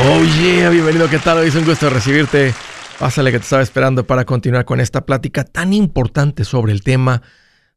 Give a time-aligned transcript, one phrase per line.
[0.00, 1.38] Oh yeah, bienvenido, ¿qué tal?
[1.38, 2.54] Hoy es un gusto recibirte.
[3.00, 7.20] Pásale que te estaba esperando para continuar con esta plática tan importante sobre el tema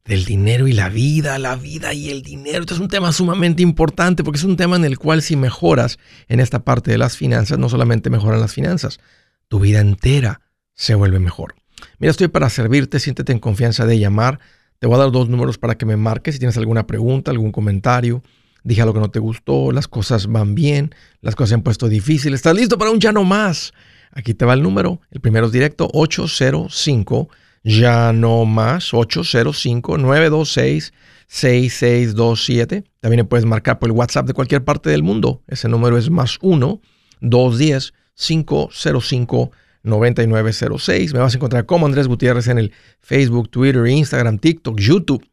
[0.05, 2.59] del dinero y la vida, la vida y el dinero.
[2.59, 5.97] Este es un tema sumamente importante porque es un tema en el cual si mejoras
[6.27, 8.99] en esta parte de las finanzas, no solamente mejoran las finanzas,
[9.47, 10.41] tu vida entera
[10.75, 11.55] se vuelve mejor.
[11.97, 14.39] Mira, estoy para servirte, siéntete en confianza de llamar.
[14.77, 17.51] Te voy a dar dos números para que me marques si tienes alguna pregunta, algún
[17.51, 18.21] comentario
[18.63, 21.89] dije lo que no te gustó, las cosas van bien, las cosas se han puesto
[21.89, 23.73] difíciles, estás listo para un ya no más.
[24.11, 27.29] Aquí te va el número, el primero es directo 805
[27.63, 30.93] ya no más 805 926
[31.27, 32.83] 6627.
[32.99, 35.43] También puedes marcar por el WhatsApp de cualquier parte del mundo.
[35.47, 36.81] Ese número es más 1
[37.21, 39.51] 210 505
[39.83, 41.13] 9906.
[41.13, 45.25] Me vas a encontrar como Andrés Gutiérrez en el Facebook, Twitter, Instagram, TikTok, YouTube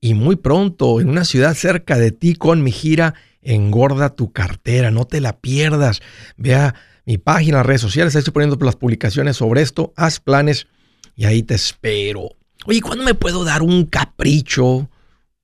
[0.00, 3.14] y muy pronto en una ciudad cerca de ti con mi gira
[3.46, 6.00] Engorda tu cartera, no te la pierdas.
[6.36, 10.66] Vea mi página, redes sociales, estoy poniendo las publicaciones sobre esto, haz planes
[11.14, 12.30] y ahí te espero.
[12.66, 14.90] Oye, ¿cuándo me puedo dar un capricho,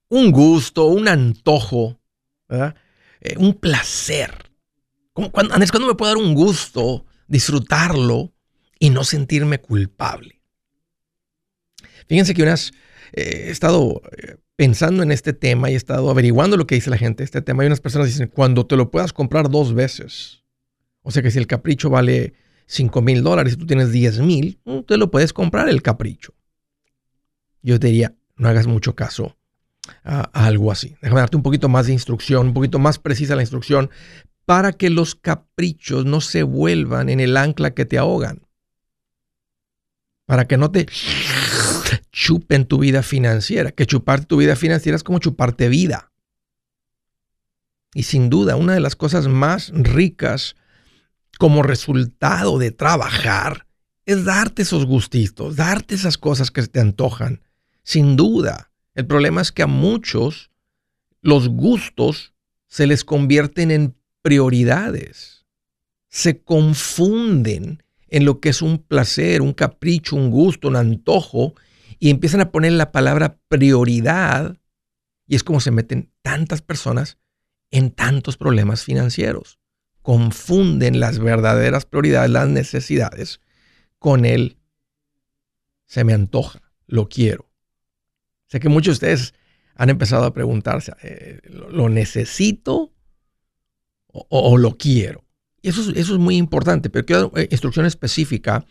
[0.08, 2.00] un gusto, un antojo,
[2.48, 4.50] eh, un placer?
[5.12, 8.32] ¿Cuándo, ¿cuándo me puedo dar un gusto, disfrutarlo
[8.80, 10.42] y no sentirme culpable?
[12.08, 12.72] Fíjense que unas,
[13.12, 16.88] eh, he estado eh, pensando en este tema y he estado averiguando lo que dice
[16.88, 17.64] la gente este tema.
[17.64, 20.44] Hay unas personas que dicen, cuando te lo puedas comprar dos veces.
[21.02, 22.34] O sea que si el capricho vale
[22.66, 26.32] 5 mil dólares y tú tienes 10 mil, mm, te lo puedes comprar el capricho.
[27.60, 29.36] Yo te diría, no hagas mucho caso
[30.04, 30.94] a, algo así.
[31.02, 33.90] Déjame darte un poquito más de instrucción, un poquito más precisa la instrucción,
[34.44, 38.46] para que los caprichos no se vuelvan en el ancla que te ahogan.
[40.24, 40.86] Para que no te
[42.10, 46.12] chupen tu vida financiera, que chuparte tu vida financiera es como chuparte vida.
[47.94, 50.56] Y sin duda, una de las cosas más ricas
[51.38, 53.66] como resultado de trabajar
[54.06, 57.42] es darte esos gustitos, darte esas cosas que te antojan.
[57.82, 60.50] Sin duda, el problema es que a muchos
[61.20, 62.32] los gustos
[62.66, 65.44] se les convierten en prioridades.
[66.08, 71.54] Se confunden en lo que es un placer, un capricho, un gusto, un antojo
[72.02, 74.58] y empiezan a poner la palabra prioridad
[75.24, 77.18] y es como se meten tantas personas
[77.70, 79.60] en tantos problemas financieros.
[80.02, 83.40] Confunden las verdaderas prioridades, las necesidades,
[84.00, 84.58] con el
[85.84, 87.48] se me antoja, lo quiero.
[88.48, 89.34] Sé que muchos de ustedes
[89.76, 92.92] han empezado a preguntarse, eh, ¿lo necesito
[94.08, 95.24] o, lo quiero?
[95.62, 98.66] Y eso, eso es muy importante, pero quiero eh, instrucción específica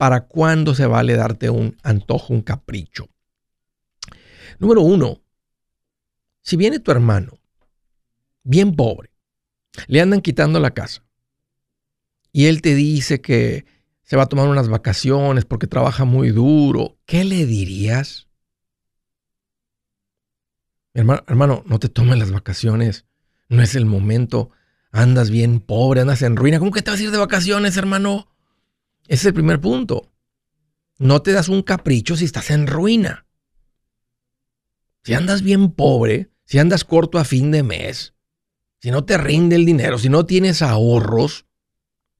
[0.00, 3.10] para cuándo se vale darte un antojo, un capricho.
[4.58, 5.20] Número uno,
[6.40, 7.38] si viene tu hermano,
[8.42, 9.12] bien pobre,
[9.88, 11.04] le andan quitando la casa
[12.32, 13.66] y él te dice que
[14.02, 18.26] se va a tomar unas vacaciones porque trabaja muy duro, ¿qué le dirías?
[20.94, 23.04] Hermano, hermano, no te tomes las vacaciones,
[23.50, 24.48] no es el momento,
[24.92, 28.30] andas bien pobre, andas en ruina, ¿cómo que te vas a ir de vacaciones, hermano?
[29.10, 30.12] Ese es el primer punto.
[30.98, 33.26] No te das un capricho si estás en ruina.
[35.02, 38.14] Si andas bien pobre, si andas corto a fin de mes,
[38.78, 41.46] si no te rinde el dinero, si no tienes ahorros,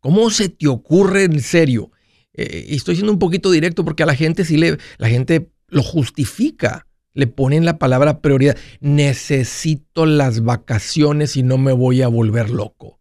[0.00, 1.92] ¿cómo se te ocurre en serio?
[2.32, 5.52] Eh, y estoy siendo un poquito directo porque a la gente sí le, la gente
[5.68, 6.88] lo justifica.
[7.12, 8.58] Le ponen la palabra prioridad.
[8.80, 12.99] Necesito las vacaciones y no me voy a volver loco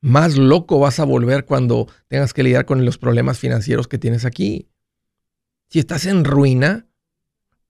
[0.00, 4.24] más loco vas a volver cuando tengas que lidiar con los problemas financieros que tienes
[4.24, 4.68] aquí.
[5.68, 6.86] Si estás en ruina,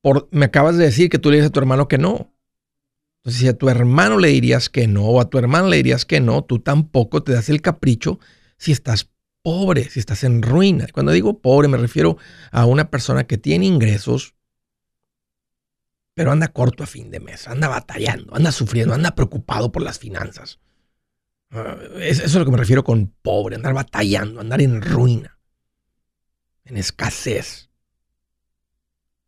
[0.01, 2.33] por, me acabas de decir que tú le dices a tu hermano que no.
[3.19, 6.07] Entonces, si a tu hermano le dirías que no, o a tu hermano le dirías
[6.07, 8.19] que no, tú tampoco te das el capricho
[8.57, 9.11] si estás
[9.43, 10.87] pobre, si estás en ruina.
[10.93, 12.17] Cuando digo pobre, me refiero
[12.51, 14.35] a una persona que tiene ingresos,
[16.15, 19.99] pero anda corto a fin de mes, anda batallando, anda sufriendo, anda preocupado por las
[19.99, 20.59] finanzas.
[21.50, 25.38] Ah, eso es lo que me refiero con pobre, andar batallando, andar en ruina,
[26.64, 27.70] en escasez,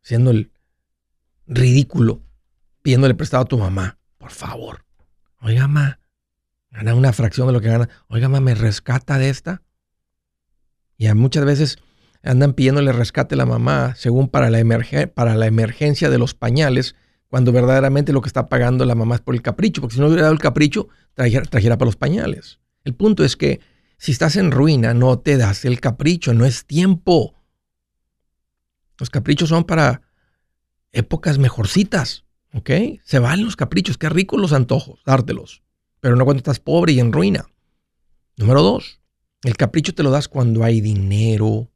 [0.01, 0.51] siendo el
[1.45, 2.21] ridículo,
[2.81, 4.85] pidiéndole prestado a tu mamá, por favor.
[5.41, 5.99] Oiga, mamá,
[6.71, 7.89] gana una fracción de lo que gana.
[8.07, 9.61] Oiga, mamá, ¿me rescata de esta?
[10.97, 11.77] Y muchas veces
[12.21, 14.63] andan pidiéndole rescate a la mamá, según para la,
[15.13, 16.95] para la emergencia de los pañales,
[17.33, 20.05] cuando verdaderamente lo que está pagando la mamá es por el capricho, porque si no
[20.05, 22.59] hubiera dado el capricho, trajera, para los pañales.
[22.83, 23.59] El punto es que
[23.97, 27.33] si estás en ruina, no te das el capricho, no es tiempo.
[28.99, 30.03] Los caprichos son para
[30.91, 32.69] épocas mejorcitas, ¿ok?
[33.03, 35.63] Se valen los caprichos, qué ricos los antojos, dártelos.
[36.01, 37.47] pero no cuando estás pobre y en ruina.
[38.37, 39.01] Número dos,
[39.41, 41.71] el capricho te lo das cuando hay dinero.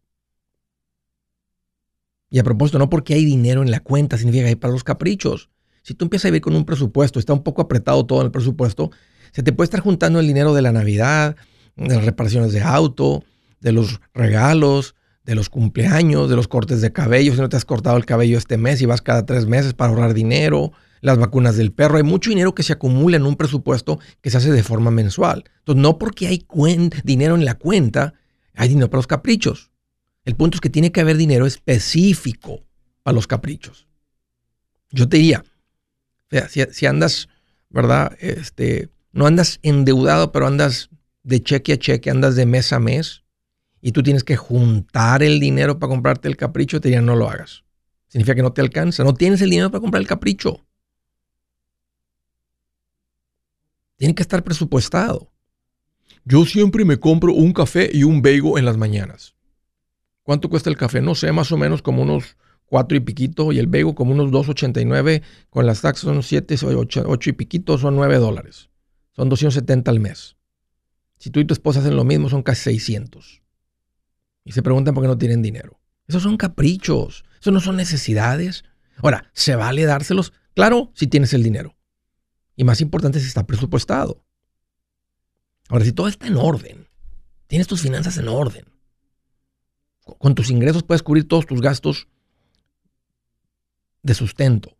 [2.29, 4.83] Y a propósito, no porque hay dinero en la cuenta significa que hay para los
[4.83, 5.49] caprichos.
[5.83, 8.31] Si tú empiezas a vivir con un presupuesto, está un poco apretado todo en el
[8.31, 8.91] presupuesto,
[9.31, 11.35] se te puede estar juntando el dinero de la Navidad,
[11.75, 13.23] de las reparaciones de auto,
[13.61, 17.65] de los regalos, de los cumpleaños, de los cortes de cabello, si no te has
[17.65, 20.71] cortado el cabello este mes y vas cada tres meses para ahorrar dinero,
[21.01, 24.37] las vacunas del perro, hay mucho dinero que se acumula en un presupuesto que se
[24.37, 25.43] hace de forma mensual.
[25.59, 26.45] Entonces, no porque hay
[27.03, 28.13] dinero en la cuenta,
[28.55, 29.71] hay dinero para los caprichos.
[30.27, 32.59] El punto es que tiene que haber dinero específico
[33.01, 33.87] para los caprichos.
[34.91, 35.45] Yo te diría,
[36.49, 37.29] si, andas,
[37.69, 38.11] ¿verdad?
[38.19, 40.89] Este, no andas endeudado, pero andas
[41.23, 43.23] de cheque a cheque, andas de mes a mes
[43.79, 47.29] y tú tienes que juntar el dinero para comprarte el capricho, te diría no lo
[47.29, 47.63] hagas.
[48.09, 50.67] Significa que no te alcanza, no tienes el dinero para comprar el capricho.
[53.95, 55.31] Tiene que estar presupuestado.
[56.25, 59.36] Yo siempre me compro un café y un bagel en las mañanas.
[60.27, 60.99] ¿Cuánto cuesta el café?
[60.99, 62.35] No sé, más o menos como unos
[62.65, 65.21] cuatro y piquito y el bagel como unos 2.89.
[65.49, 68.69] Con las taxas son 7, 8, 8 y piquito, son 9 dólares.
[69.15, 70.35] Son 270 al mes.
[71.17, 73.41] Si tú y tu esposa hacen lo mismo, son casi 600.
[74.43, 75.79] Y se preguntan por qué no tienen dinero.
[76.09, 77.23] Esos son caprichos.
[77.39, 78.65] Esos no son necesidades.
[78.97, 80.33] Ahora, ¿se vale dárselos?
[80.55, 81.77] Claro, si tienes el dinero.
[82.57, 84.25] Y más importante, si está presupuestado.
[85.69, 86.89] Ahora, si todo está en orden,
[87.47, 88.65] tienes tus finanzas en orden,
[90.17, 92.07] con tus ingresos puedes cubrir todos tus gastos
[94.03, 94.77] de sustento.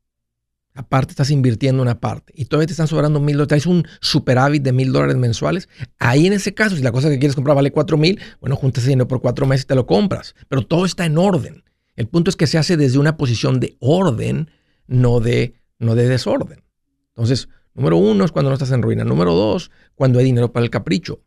[0.74, 4.62] Aparte estás invirtiendo una parte y todavía te están sobrando mil dólares, traes un superávit
[4.62, 5.68] de mil dólares mensuales.
[5.98, 8.84] Ahí en ese caso, si la cosa que quieres comprar vale cuatro mil, bueno, juntas
[8.84, 10.36] ese dinero por cuatro meses y te lo compras.
[10.48, 11.64] Pero todo está en orden.
[11.96, 14.52] El punto es que se hace desde una posición de orden,
[14.86, 16.64] no de, no de desorden.
[17.10, 19.04] Entonces, número uno es cuando no estás en ruina.
[19.04, 21.24] Número dos, cuando hay dinero para el capricho.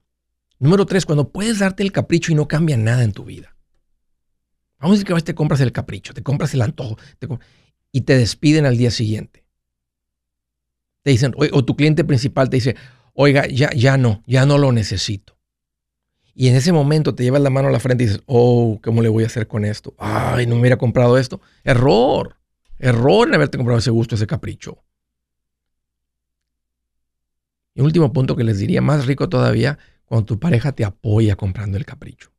[0.61, 3.57] Número tres, cuando puedes darte el capricho y no cambia nada en tu vida.
[4.81, 6.99] Vamos a decir que veces te compras el capricho, te compras el antojo
[7.93, 9.41] y te despiden al día siguiente
[11.03, 12.77] te dicen, o, tu cliente principal te dice,
[13.15, 15.37] oiga, ya, ya no, ya no lo necesito.
[16.35, 19.03] Y en ese momento te llevas la mano a la frente y dices, oh, ¿cómo
[19.03, 19.95] le voy a hacer con esto?
[19.99, 21.41] Ay, no me hubiera comprado esto.
[21.65, 22.37] Error,
[22.79, 24.83] error en haberte comprado ese gusto, ese capricho.
[27.75, 31.79] Y último punto que les diría, más rico todavía, cuando tu pareja te apoya comprando
[31.79, 32.31] el capricho.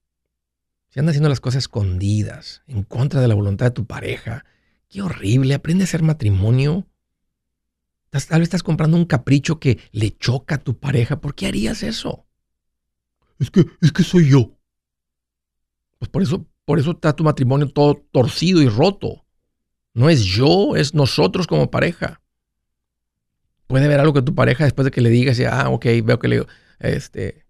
[0.92, 4.46] Si andas haciendo las cosas escondidas, en contra de la voluntad de tu pareja,
[4.90, 6.86] qué horrible, aprende a hacer matrimonio
[8.12, 11.22] Tal vez estás comprando un capricho que le choca a tu pareja.
[11.22, 12.26] ¿Por qué harías eso?
[13.40, 14.52] Es que, es que soy yo.
[15.98, 19.26] Pues por eso, por eso está tu matrimonio todo torcido y roto.
[19.94, 22.22] No es yo, es nosotros como pareja.
[23.68, 26.28] Puede ver algo que tu pareja después de que le digas, ah, ok, veo que
[26.28, 26.48] le digo,
[26.80, 27.46] este,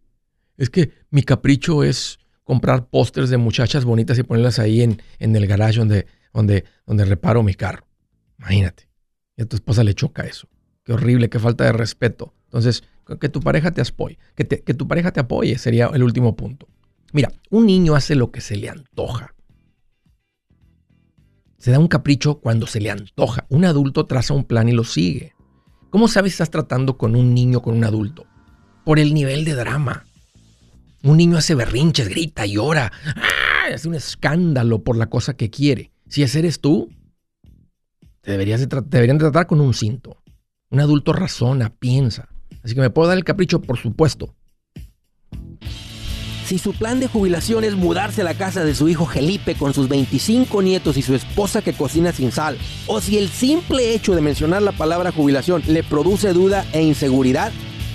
[0.58, 5.36] es que mi capricho es comprar pósters de muchachas bonitas y ponerlas ahí en, en
[5.36, 7.86] el garage donde, donde, donde reparo mi carro.
[8.40, 8.90] Imagínate.
[9.38, 10.48] Y a tu esposa le choca eso.
[10.84, 12.34] Qué horrible, qué falta de respeto.
[12.46, 12.84] Entonces,
[13.20, 16.68] que tu pareja te apoye, que, que tu pareja te apoye sería el último punto.
[17.14, 19.36] Mira, un niño hace lo que se le antoja.
[21.58, 23.46] Se da un capricho cuando se le antoja.
[23.50, 25.36] Un adulto traza un plan y lo sigue.
[25.92, 28.26] ¿Cómo sabes si estás tratando con un niño o con un adulto?
[28.84, 30.06] Por el nivel de drama.
[31.04, 33.74] Un niño hace berrinches, grita, llora, ¡ah!
[33.74, 35.92] hace un escándalo por la cosa que quiere.
[36.08, 36.90] Si ese eres tú,
[38.22, 40.22] te, deberías deberían de tratar con un cinto.
[40.70, 42.30] Un adulto razona, piensa.
[42.64, 44.36] Así que me puedo dar el capricho, por supuesto.
[46.46, 49.74] Si su plan de jubilación es mudarse a la casa de su hijo Felipe con
[49.74, 54.14] sus 25 nietos y su esposa que cocina sin sal, o si el simple hecho
[54.16, 57.54] de mencionar la palabra jubilación le produce duda e inseguridad,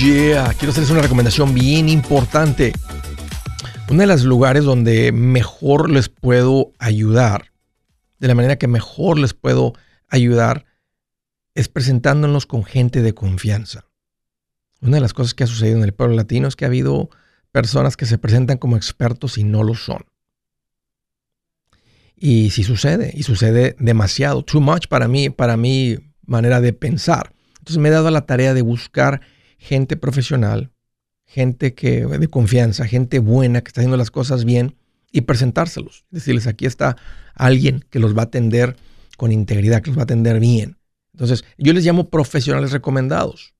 [0.00, 2.72] yeah, quiero hacerles una recomendación bien importante.
[3.90, 7.52] Uno de los lugares donde mejor les puedo ayudar,
[8.18, 9.74] de la manera que mejor les puedo
[10.08, 10.64] ayudar,
[11.54, 13.84] es presentándonos con gente de confianza.
[14.80, 17.10] Una de las cosas que ha sucedido en el pueblo latino es que ha habido
[17.52, 20.06] personas que se presentan como expertos y no lo son.
[22.16, 27.32] Y sí sucede, y sucede demasiado, too much para mí, para mi manera de pensar.
[27.58, 29.20] Entonces me he dado la tarea de buscar
[29.60, 30.72] gente profesional,
[31.26, 34.74] gente que, de confianza, gente buena que está haciendo las cosas bien
[35.12, 36.06] y presentárselos.
[36.10, 36.96] Decirles, aquí está
[37.34, 38.76] alguien que los va a atender
[39.18, 40.78] con integridad, que los va a atender bien.
[41.12, 43.54] Entonces, yo les llamo profesionales recomendados.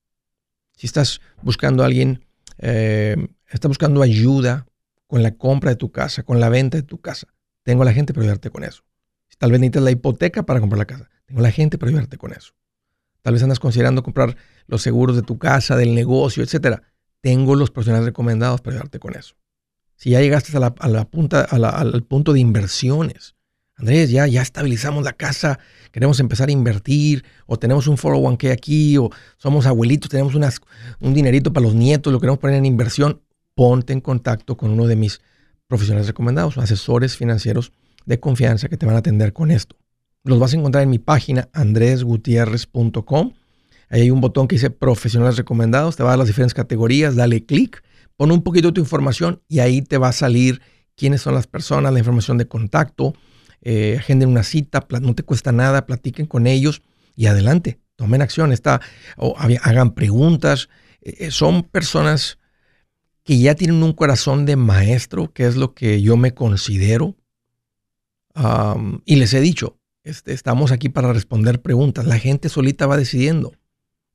[0.75, 2.25] Si estás buscando alguien,
[2.57, 3.15] eh,
[3.47, 4.65] estás buscando ayuda
[5.05, 7.27] con la compra de tu casa, con la venta de tu casa,
[7.63, 8.83] tengo a la gente para ayudarte con eso.
[9.37, 12.33] Tal vez necesitas la hipoteca para comprar la casa, tengo la gente para ayudarte con
[12.33, 12.53] eso.
[13.21, 14.35] Tal vez andas considerando comprar
[14.67, 16.83] los seguros de tu casa, del negocio, etcétera.
[17.21, 19.35] Tengo los profesionales recomendados para ayudarte con eso.
[19.95, 23.35] Si ya llegaste a la, punta, al punto de inversiones,
[23.81, 25.57] Andrés, ya, ya estabilizamos la casa,
[25.91, 31.51] queremos empezar a invertir, o tenemos un 401k aquí, o somos abuelitos, tenemos un dinerito
[31.51, 33.21] para los nietos, lo queremos poner en inversión,
[33.55, 35.21] ponte en contacto con uno de mis
[35.67, 37.71] profesionales recomendados, asesores financieros
[38.05, 39.77] de confianza que te van a atender con esto.
[40.23, 43.33] Los vas a encontrar en mi página andresgutierrez.com.
[43.91, 45.97] Ahí hay un botón que dice profesionales recomendados.
[45.97, 47.15] Te va a dar las diferentes categorías.
[47.15, 47.83] Dale clic,
[48.15, 50.61] pon un poquito de tu información y ahí te va a salir
[50.95, 53.13] quiénes son las personas, la información de contacto.
[53.61, 56.81] Eh, agenden una cita, no te cuesta nada, platiquen con ellos
[57.15, 58.81] y adelante, tomen acción, está,
[59.17, 60.69] o hagan preguntas.
[61.01, 62.39] Eh, eh, son personas
[63.23, 67.17] que ya tienen un corazón de maestro, que es lo que yo me considero.
[69.05, 72.05] y les he dicho, este, estamos aquí para responder preguntas.
[72.05, 73.51] La gente solita va decidiendo.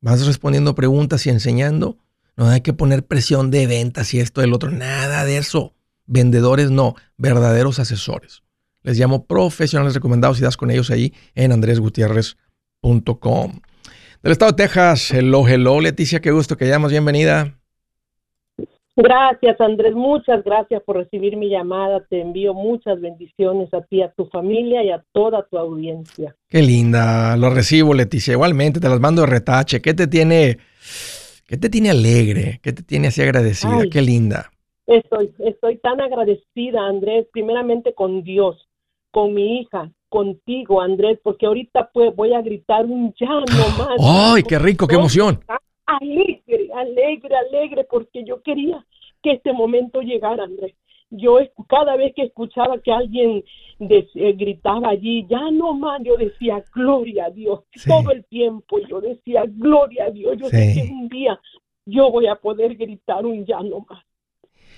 [0.07, 1.99] Vas respondiendo preguntas y enseñando.
[2.37, 4.71] No hay que poner presión de ventas y esto, el otro.
[4.71, 5.75] Nada de eso.
[6.07, 8.45] Vendedores no, verdaderos asesores.
[8.85, 13.61] Les llamo profesionales recomendados y das con ellos ahí en andresgutierrez.com.
[14.23, 17.59] Del estado de Texas, hello, hello, Leticia, qué gusto que llamas, bienvenida.
[18.97, 19.95] Gracias, Andrés.
[19.95, 22.01] Muchas gracias por recibir mi llamada.
[22.09, 26.35] Te envío muchas bendiciones a ti, a tu familia y a toda tu audiencia.
[26.49, 27.37] Qué linda.
[27.37, 28.33] Lo recibo, Leticia.
[28.33, 29.83] Igualmente, te las mando de retache.
[29.83, 30.57] ¿Qué te tiene,
[31.47, 32.59] qué te tiene alegre?
[32.63, 33.85] ¿Qué te tiene así agradecida?
[33.93, 34.51] Qué linda.
[34.87, 38.69] Estoy, estoy tan agradecida, Andrés, primeramente con Dios,
[39.11, 43.45] con mi hija, contigo, Andrés, porque ahorita pues, voy a gritar un llano
[43.79, 43.99] más.
[44.01, 45.41] ¡Ay, qué rico, qué emoción!
[45.87, 48.85] Alegre, alegre, alegre, porque yo quería
[49.23, 50.75] que este momento llegara, Andrés.
[51.09, 51.39] Yo
[51.69, 53.45] cada vez que escuchaba que alguien
[53.79, 59.01] eh, gritaba allí, ya no más, yo decía, gloria a Dios, todo el tiempo yo
[59.01, 61.41] decía, gloria a Dios, yo sé que un día
[61.87, 64.05] yo voy a poder gritar un ya no más.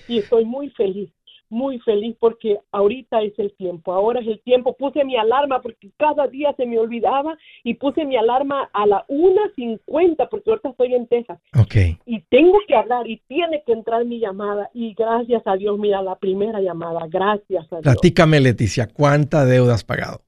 [0.07, 1.09] Y estoy muy feliz
[1.49, 4.75] muy feliz porque ahorita es el tiempo, ahora es el tiempo.
[4.77, 9.05] Puse mi alarma porque cada día se me olvidaba y puse mi alarma a la
[9.07, 11.39] 1.50 porque ahorita estoy en Texas.
[11.59, 11.97] Okay.
[12.05, 16.01] Y tengo que hablar y tiene que entrar mi llamada y gracias a Dios, mira,
[16.01, 17.83] la primera llamada, gracias a Dios.
[17.83, 20.21] Platícame, Leticia, ¿cuánta deuda has pagado?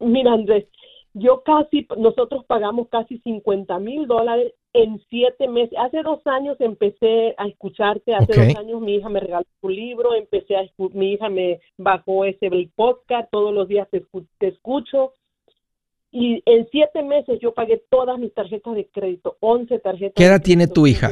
[0.00, 0.66] Mira, Andrés,
[1.14, 7.34] yo casi, nosotros pagamos casi 50 mil dólares en siete meses, hace dos años empecé
[7.38, 11.28] a escucharte, hace dos años mi hija me regaló tu libro, empecé a mi hija
[11.28, 14.04] me bajó ese podcast, todos los días te,
[14.46, 15.14] escucho
[16.10, 20.14] y en siete meses yo pagué todas mis tarjetas de crédito, once tarjetas.
[20.14, 21.10] ¿Qué edad tiene tu hija?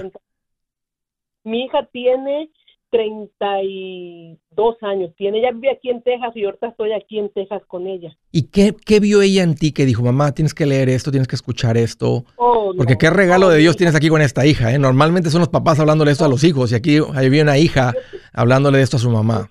[1.44, 2.50] Mi hija tiene
[2.90, 5.38] 32 años tiene.
[5.38, 8.16] Ella vive aquí en Texas y ahorita estoy aquí en Texas con ella.
[8.33, 11.28] ¿Y qué, qué vio ella en ti que dijo, mamá, tienes que leer esto, tienes
[11.28, 12.25] que escuchar esto?
[12.37, 14.73] Oh, Porque qué regalo de Dios tienes aquí con esta hija.
[14.73, 14.78] ¿eh?
[14.78, 17.93] Normalmente son los papás hablándole esto a los hijos y aquí había una hija
[18.33, 19.50] hablándole de esto a su mamá.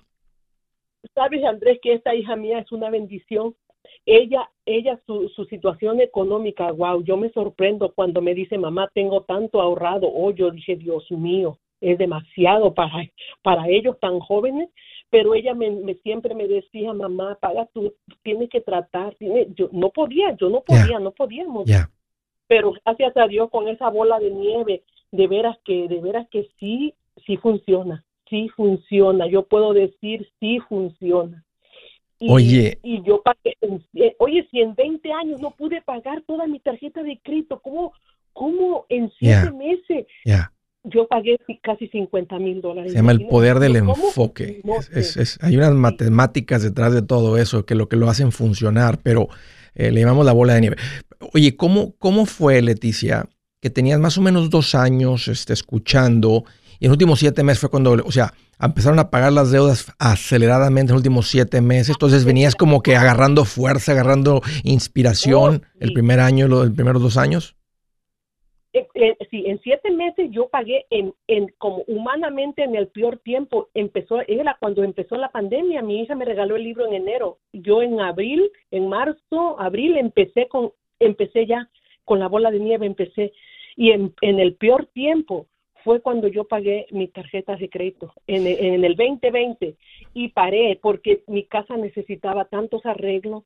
[1.14, 3.54] Sabes, Andrés, que esta hija mía es una bendición.
[4.04, 9.22] Ella, ella, su, su situación económica, wow, yo me sorprendo cuando me dice, mamá, tengo
[9.22, 10.08] tanto ahorrado.
[10.12, 11.58] Oh, yo dije, Dios mío,
[11.92, 13.08] es demasiado para,
[13.42, 14.68] para ellos tan jóvenes,
[15.10, 19.90] pero ella me, siempre me decía, mamá, paga tú, tienes que tratar, tiene, yo no
[19.90, 21.66] podía, yo no podía, no podíamos.
[22.48, 26.48] Pero gracias a Dios con esa bola de nieve, de veras que, de veras que
[26.58, 31.44] sí, sí funciona, sí funciona, yo puedo decir sí funciona.
[32.28, 32.78] oye.
[32.82, 33.56] Y yo pagué,
[34.18, 37.92] oye, si en 20 años no pude pagar toda mi tarjeta de crédito, ¿cómo,
[38.32, 40.06] cómo en 7 meses?
[40.86, 42.92] Yo pagué casi 50 mil dólares.
[42.92, 44.62] Se llama el poder del enfoque.
[45.40, 49.28] hay unas matemáticas detrás de todo eso que lo que lo hacen funcionar, pero
[49.74, 50.76] eh, le llamamos la bola de nieve.
[51.32, 53.28] Oye, ¿cómo, ¿cómo fue, Leticia,
[53.60, 56.44] que tenías más o menos dos años este, escuchando
[56.78, 59.92] y en los últimos siete meses fue cuando, o sea, empezaron a pagar las deudas
[59.98, 65.76] aceleradamente en los últimos siete meses, entonces venías como que agarrando fuerza, agarrando inspiración oh,
[65.80, 67.56] el primer año, los primeros dos años?
[68.98, 73.68] Eh, sí, en siete meses yo pagué en, en como humanamente en el peor tiempo.
[73.74, 77.36] Empezó, era cuando empezó la pandemia, mi hija me regaló el libro en enero.
[77.52, 81.68] Yo en abril, en marzo, abril empecé con, empecé ya
[82.06, 83.34] con la bola de nieve, empecé.
[83.76, 85.46] Y en, en el peor tiempo
[85.84, 89.76] fue cuando yo pagué mis tarjetas de crédito en, en el 2020
[90.14, 93.44] y paré porque mi casa necesitaba tantos arreglos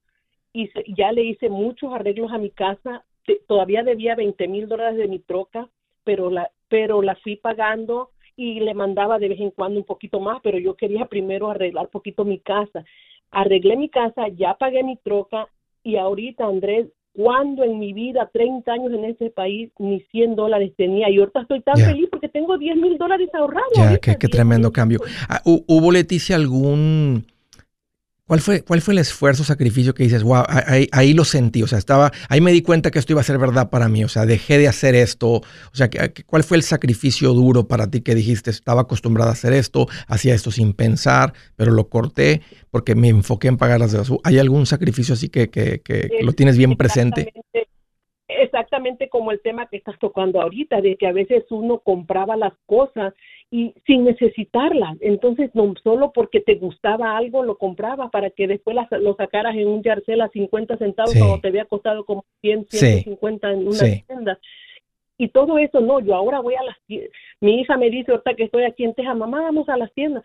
[0.53, 3.05] y ya le hice muchos arreglos a mi casa
[3.47, 5.69] todavía debía 20 mil dólares de mi troca,
[6.05, 10.21] pero la, pero la fui pagando y le mandaba de vez en cuando un poquito
[10.21, 12.85] más, pero yo quería primero arreglar un poquito mi casa.
[13.31, 15.47] Arreglé mi casa, ya pagué mi troca
[15.83, 20.73] y ahorita, Andrés, cuando en mi vida, 30 años en ese país, ni 100 dólares
[20.77, 21.11] tenía.
[21.11, 23.73] Y ahorita estoy tan feliz porque tengo 10 mil dólares ahorrados.
[23.75, 25.01] Ya, qué, tremendo cambio.
[25.29, 27.27] Ah, ¿Hubo, Leticia, algún
[28.31, 30.45] ¿Cuál fue, ¿Cuál fue el esfuerzo, sacrificio que dices, wow,
[30.93, 31.65] ahí, lo sentí?
[31.65, 34.05] O sea, estaba, ahí me di cuenta que esto iba a ser verdad para mí.
[34.05, 35.29] O sea, dejé de hacer esto.
[35.29, 35.91] O sea,
[36.27, 40.33] ¿cuál fue el sacrificio duro para ti que dijiste, estaba acostumbrada a hacer esto, hacía
[40.33, 44.13] esto sin pensar, pero lo corté porque me enfoqué en pagar las deudas?
[44.23, 47.33] ¿Hay algún sacrificio así que, que, que lo tienes bien presente?
[48.29, 52.53] Exactamente como el tema que estás tocando ahorita, de que a veces uno compraba las
[52.67, 53.13] cosas
[53.51, 54.97] y sin necesitarla.
[55.01, 59.67] Entonces, no solo porque te gustaba algo, lo compraba para que después lo sacaras en
[59.67, 64.39] un yarcel a 50 centavos cuando te había costado como 100, 150 en una tienda.
[65.19, 66.77] Y todo eso, no, yo ahora voy a las
[67.41, 70.23] Mi hija me dice ahorita que estoy aquí en Texas, mamá, vamos a las tiendas.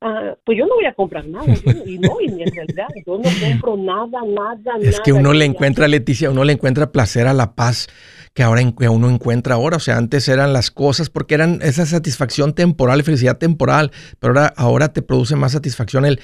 [0.00, 1.46] Ah, pues yo no voy a comprar nada.
[1.86, 5.88] y no, y en realidad yo no compro nada, nada, Es que uno le encuentra,
[5.88, 7.88] Leticia, uno le encuentra placer a la paz
[8.34, 9.78] que ahora uno encuentra ahora.
[9.78, 14.52] O sea, antes eran las cosas porque eran esa satisfacción temporal, felicidad temporal, pero ahora,
[14.56, 16.20] ahora te produce más satisfacción el,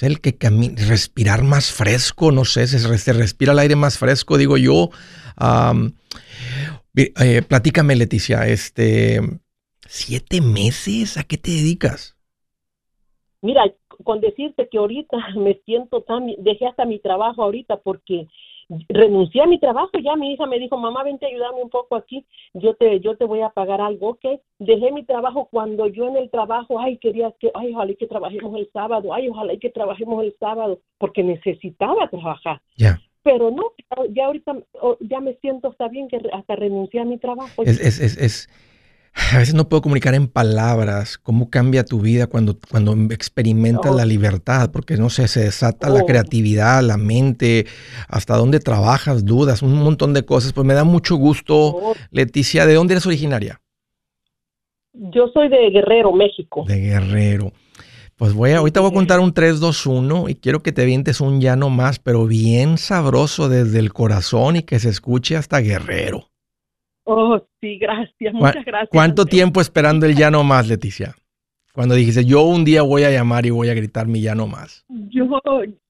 [0.00, 0.36] el que
[0.88, 4.90] respirar más fresco, no sé, se, respira el aire más fresco, digo yo.
[6.94, 9.20] Eh, platícame, Leticia, este,
[9.88, 12.16] siete meses, ¿a qué te dedicas?
[13.42, 13.64] Mira,
[14.04, 18.28] con decirte que ahorita me siento tan, dejé hasta mi trabajo ahorita porque
[18.88, 21.96] renuncié a mi trabajo, ya mi hija me dijo, mamá, vente a ayudarme un poco
[21.96, 22.24] aquí,
[22.54, 26.16] yo te, yo te voy a pagar algo, ok, dejé mi trabajo cuando yo en
[26.16, 30.24] el trabajo, ay, quería que, ay, ojalá que trabajemos el sábado, ay, ojalá que trabajemos
[30.24, 32.62] el sábado, porque necesitaba trabajar.
[32.76, 33.00] Ya.
[33.24, 33.72] Pero no,
[34.10, 34.56] ya ahorita,
[35.00, 37.62] ya me siento, está bien que hasta renuncié a mi trabajo.
[37.62, 38.48] Es, es, es, es
[39.14, 44.06] a veces no puedo comunicar en palabras cómo cambia tu vida cuando, cuando experimentas la
[44.06, 47.66] libertad, porque no sé, se desata la creatividad, la mente,
[48.08, 50.52] hasta dónde trabajas, dudas, un montón de cosas.
[50.52, 51.94] Pues me da mucho gusto, oh.
[52.10, 53.60] Leticia, ¿de dónde eres originaria?
[54.94, 56.64] Yo soy de Guerrero, México.
[56.66, 57.52] De Guerrero.
[58.16, 60.84] Pues voy a, ahorita voy a contar un 3, 2, 1 y quiero que te
[60.84, 65.60] vientes un llano más, pero bien sabroso desde el corazón y que se escuche hasta
[65.60, 66.31] Guerrero.
[67.04, 68.90] Oh, sí, gracias, muchas gracias.
[68.90, 71.14] ¿Cuánto tiempo esperando el ya no más, Leticia?
[71.74, 74.46] Cuando dijiste, yo un día voy a llamar y voy a gritar mi ya no
[74.46, 74.84] más.
[74.88, 75.26] Yo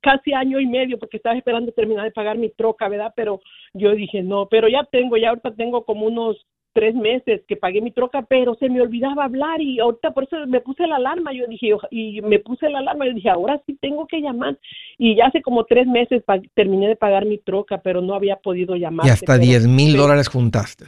[0.01, 3.13] casi año y medio porque estaba esperando terminar de pagar mi troca, ¿verdad?
[3.17, 3.41] Pero
[3.75, 6.37] yo dije, no, pero ya tengo, ya ahorita tengo como unos
[6.73, 10.37] tres meses que pagué mi troca, pero se me olvidaba hablar y ahorita por eso
[10.47, 11.33] me puse la alarma.
[11.33, 13.07] Yo dije, y me puse la alarma.
[13.07, 14.59] Yo dije, ahora sí tengo que llamar.
[14.99, 16.23] Y ya hace como tres meses
[16.55, 19.07] terminé de pagar mi troca, pero no había podido llamar.
[19.07, 20.87] Y hasta 10 mil dólares juntaste.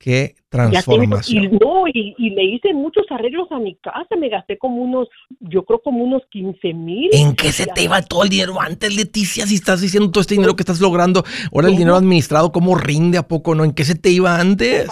[0.00, 1.44] Qué transformación.
[1.44, 5.08] y, no, y, le hice muchos arreglos a mi casa, me gasté como unos,
[5.40, 7.10] yo creo como unos 15 mil.
[7.12, 9.46] ¿En qué se te iba todo el dinero antes, Leticia?
[9.46, 13.18] Si estás diciendo todo este dinero que estás logrando, ahora el dinero administrado, ¿cómo rinde
[13.18, 13.62] a poco, no?
[13.62, 14.88] ¿En qué se te iba antes?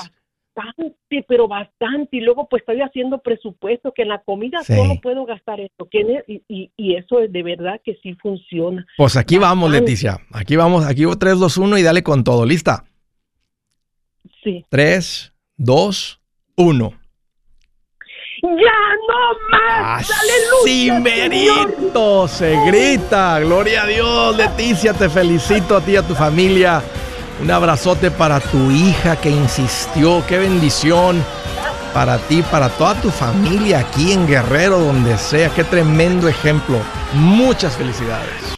[0.59, 2.17] Bastante, pero bastante.
[2.17, 5.89] Y luego pues estoy haciendo presupuesto, que en la comida solo puedo gastar esto.
[5.93, 8.85] Y, y, y, eso es de verdad que sí funciona.
[8.97, 10.19] Pues aquí vamos, Leticia.
[10.33, 12.45] Aquí vamos, aquí 3, 2, 1 y dale con todo.
[12.45, 12.85] ¿Lista?
[14.43, 14.65] Sí.
[14.69, 16.21] 3, 2,
[16.57, 16.93] 1.
[18.41, 20.11] ¡Ya no más!
[20.11, 22.27] ¡Así merito!
[22.27, 23.39] Se grita.
[23.41, 24.93] Gloria a Dios, Leticia.
[24.93, 26.83] Te felicito a ti y a tu familia.
[27.41, 30.25] Un abrazote para tu hija que insistió.
[30.27, 31.25] ¡Qué bendición!
[31.95, 35.49] Para ti, para toda tu familia aquí en Guerrero, donde sea.
[35.51, 36.79] ¡Qué tremendo ejemplo!
[37.15, 38.58] Muchas felicidades.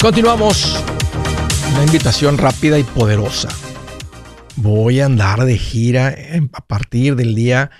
[0.00, 0.82] Continuamos.
[1.74, 3.50] Una invitación rápida y poderosa.
[4.56, 6.16] Voy a andar de gira
[6.54, 7.70] a partir del día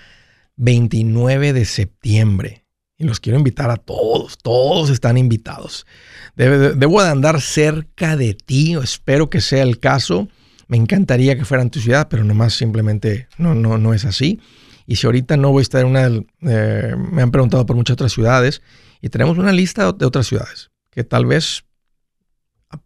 [0.55, 2.67] 29 de septiembre.
[2.95, 4.37] Y los quiero invitar a todos.
[4.37, 5.87] Todos están invitados.
[6.35, 8.75] Debo de andar cerca de ti.
[8.75, 10.27] Espero que sea el caso.
[10.67, 14.39] Me encantaría que fuera en tu ciudad, pero nomás simplemente no, no, no es así.
[14.85, 16.05] Y si ahorita no voy a estar en una...
[16.41, 18.61] Eh, me han preguntado por muchas otras ciudades.
[19.01, 21.63] Y tenemos una lista de otras ciudades que tal vez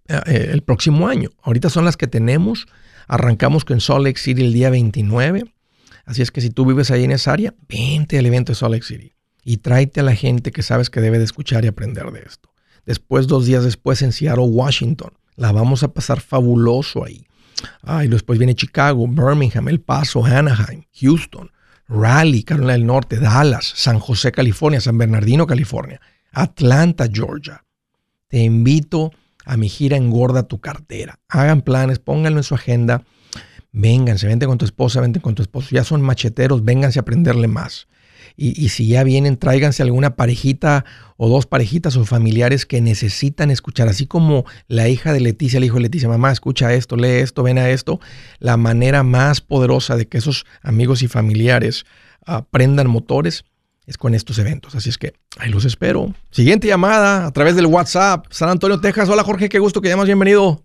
[0.07, 1.29] el próximo año.
[1.41, 2.67] Ahorita son las que tenemos.
[3.07, 5.45] Arrancamos con Salt Lake City el día 29.
[6.05, 8.73] Así es que si tú vives ahí en esa área, vente al evento de Salt
[8.73, 12.11] Lake City y tráete a la gente que sabes que debe de escuchar y aprender
[12.11, 12.49] de esto.
[12.85, 15.11] Después, dos días después, en Seattle, Washington.
[15.35, 17.25] La vamos a pasar fabuloso ahí.
[17.83, 21.51] Ah, y después viene Chicago, Birmingham, El Paso, Anaheim, Houston,
[21.87, 25.99] Raleigh, Carolina del Norte, Dallas, San José, California, San Bernardino, California,
[26.31, 27.63] Atlanta, Georgia.
[28.27, 29.11] Te invito a
[29.57, 31.19] mi gira engorda tu cartera.
[31.29, 33.03] Hagan planes, pónganlo en su agenda.
[33.71, 35.69] Vénganse, vente con tu esposa, vente con tu esposo.
[35.71, 37.87] Ya son macheteros, vénganse a aprenderle más.
[38.37, 40.83] Y, si ya vienen, tráiganse alguna parejita
[41.15, 45.63] o dos parejitas o familiares que necesitan escuchar, así como la hija de Leticia, el
[45.63, 48.01] hijo de Leticia, mamá, escucha esto, lee esto, ven a esto.
[48.39, 51.85] La manera más poderosa de que esos amigos y familiares
[52.25, 53.45] aprendan motores
[53.85, 54.75] es con estos eventos.
[54.75, 56.13] Así es que ahí los espero.
[56.31, 58.25] Siguiente llamada a través del WhatsApp.
[58.29, 59.09] San Antonio, Texas.
[59.09, 60.05] Hola Jorge, qué gusto que llamas.
[60.05, 60.63] Bienvenido.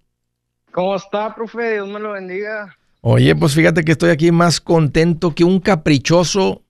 [0.72, 1.72] ¿Cómo está, profe?
[1.74, 2.76] Dios me lo bendiga.
[3.02, 6.62] Oye, pues fíjate que estoy aquí más contento que un caprichoso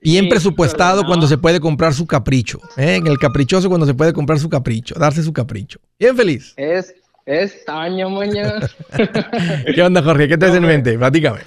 [0.00, 2.60] bien presupuestado cuando se puede comprar su capricho.
[2.76, 3.00] ¿eh?
[3.04, 5.80] El caprichoso cuando se puede comprar su capricho, darse su capricho.
[5.98, 6.54] Bien feliz.
[6.56, 6.94] Es,
[7.26, 8.70] es taño, mañana.
[9.74, 10.28] ¿Qué onda, Jorge?
[10.28, 10.96] ¿Qué te hace en mente?
[10.96, 11.40] Platícame.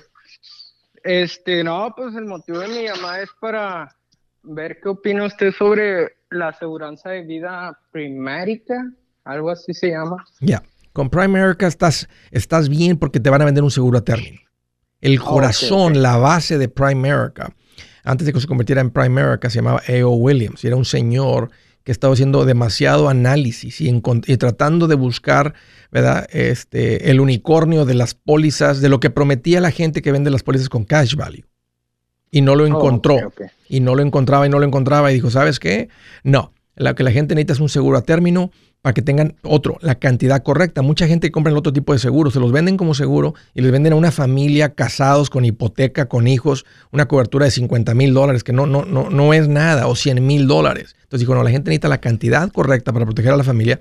[1.07, 3.95] Este, no, pues el motivo de mi llamada es para
[4.43, 8.75] ver qué opina usted sobre la aseguranza de vida Primerica,
[9.23, 10.25] algo así se llama.
[10.41, 14.41] Ya, con Primerica estás, estás bien porque te van a vender un seguro a término.
[14.99, 17.55] El corazón, la base de Primerica,
[18.03, 20.09] antes de que se convirtiera en Primerica, se llamaba A.O.
[20.09, 21.51] Williams y era un señor
[21.85, 24.01] que estaba haciendo demasiado análisis y,
[24.37, 25.53] tratando de buscar,
[25.91, 26.27] ¿verdad?
[26.31, 30.43] Este, el unicornio de las pólizas, de lo que prometía la gente que vende las
[30.43, 31.45] pólizas con cash value.
[32.31, 33.17] Y no lo oh, encontró.
[33.69, 35.89] Y no lo encontraba y no lo encontraba y dijo, ¿sabes qué?
[36.23, 39.77] No, Lo que la gente necesita es un seguro a término para que tengan otro,
[39.81, 40.81] la cantidad correcta.
[40.81, 43.71] Mucha gente compra el otro tipo de seguro, se los venden como seguro y les
[43.71, 48.43] venden a una familia casados con hipoteca, con hijos, una cobertura de 50 mil dólares,
[48.43, 50.95] que no, no, no, no es nada, o 100 mil dólares.
[51.03, 53.79] Entonces dijo, no, la gente necesita la cantidad correcta para proteger a la familia,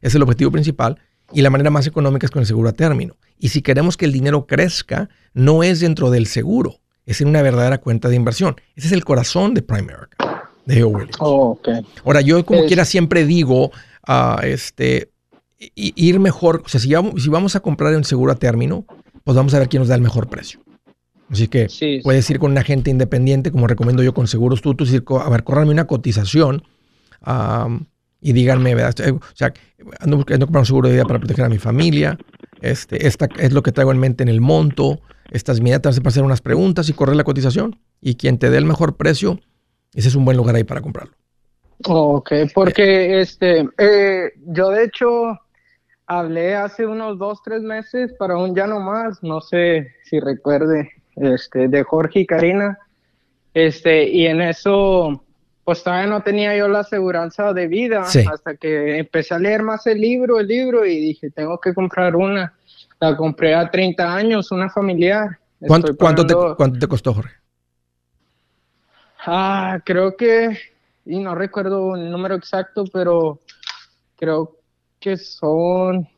[0.00, 0.98] es el objetivo principal,
[1.32, 3.16] y la manera más económica es con el seguro a término.
[3.38, 7.42] Y si queremos que el dinero crezca, no es dentro del seguro, es en una
[7.42, 8.56] verdadera cuenta de inversión.
[8.74, 10.16] Ese es el corazón de Primerica
[10.66, 11.16] de Williams.
[11.20, 11.58] Oh,
[12.04, 13.70] Ahora, yo como quiera siempre digo,
[14.08, 15.12] uh, este,
[15.74, 18.84] ir mejor, o sea, si, vamos, si vamos a comprar un seguro a término,
[19.24, 20.60] pues vamos a ver quién nos da el mejor precio.
[21.30, 21.68] Así que
[22.04, 25.42] puedes ir con un agente independiente, como recomiendo yo con Seguros tú decir, a ver,
[25.42, 26.62] córranme una cotización
[28.26, 29.14] y díganme, ¿verdad?
[29.14, 29.54] o sea,
[30.00, 32.18] ando buscando comprar un seguro de vida para proteger a mi familia,
[32.60, 34.98] este, esta es lo que traigo en mente en el monto,
[35.30, 37.78] estas medidas te hacer unas preguntas y correr la cotización.
[38.00, 39.38] Y quien te dé el mejor precio,
[39.94, 41.14] ese es un buen lugar ahí para comprarlo.
[41.84, 45.38] Ok, porque este, eh, yo de hecho
[46.08, 50.90] hablé hace unos dos, tres meses para un ya no más, no sé si recuerde,
[51.14, 52.76] este, de Jorge y Karina,
[53.54, 55.22] este, y en eso,
[55.66, 59.84] pues todavía no tenía yo la aseguranza de vida, hasta que empecé a leer más
[59.88, 62.54] el libro, el libro, y dije, tengo que comprar una.
[63.00, 65.40] La compré a 30 años, una familiar.
[65.58, 67.34] ¿Cuánto, ¿cuánto, te, ¿Cuánto te costó, Jorge?
[69.26, 70.56] Ah, creo que,
[71.04, 73.40] y no recuerdo el número exacto, pero
[74.14, 74.58] creo
[75.00, 76.08] que son...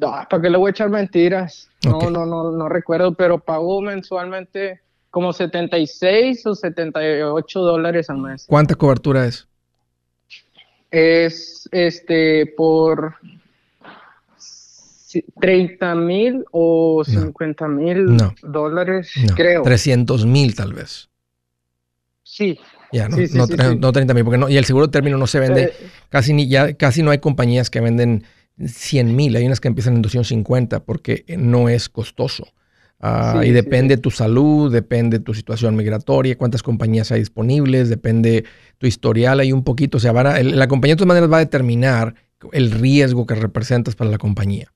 [0.00, 1.70] ¿Para qué le voy a echar mentiras?
[1.84, 8.46] No, no, no, no recuerdo, pero pago mensualmente como 76 o 78 dólares al mes.
[8.48, 9.46] ¿Cuánta cobertura es?
[10.90, 13.14] Es este por
[15.40, 19.62] 30 mil o 50 mil dólares, creo.
[19.62, 21.08] 300 mil tal vez.
[22.22, 22.58] Sí.
[22.92, 25.62] Ya, no, no, 30 mil, porque no, y el seguro de término no se vende,
[25.64, 25.72] eh,
[26.08, 28.24] casi ni, ya casi no hay compañías que venden
[28.64, 32.48] 100 mil, hay unas que empiezan en 250 porque no es costoso.
[33.00, 38.44] Ah, y depende tu salud, depende tu situación migratoria, cuántas compañías hay disponibles, depende
[38.76, 42.14] tu historial, hay un poquito, o sea, la compañía de todas maneras va a determinar
[42.52, 44.70] el riesgo que representas para la compañía.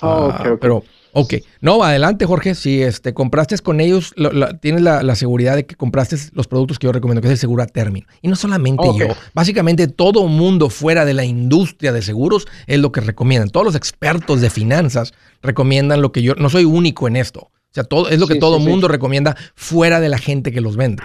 [0.00, 0.84] Oh, pero
[1.18, 4.14] Ok, no, adelante Jorge, si este, compraste con ellos,
[4.60, 7.62] tienes la, seguridad de que compraste los productos que yo recomiendo, que es el seguro
[7.62, 8.06] a término.
[8.20, 12.92] Y no solamente yo, básicamente todo mundo fuera de la industria de seguros es lo
[12.92, 13.48] que recomiendan.
[13.48, 17.50] Todos los expertos de finanzas recomiendan lo que yo, no soy único en esto.
[17.76, 20.78] O sea, todo, es lo que todo mundo recomienda fuera de la gente que los
[20.78, 21.02] vende.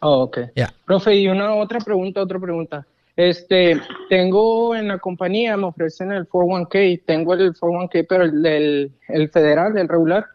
[0.00, 0.38] Oh, ok.
[0.84, 2.84] Profe, y una otra pregunta, otra pregunta.
[3.14, 9.30] Este, tengo en la compañía, me ofrecen el 401k, tengo el 401k, pero el, el,
[9.30, 10.26] federal, el regular,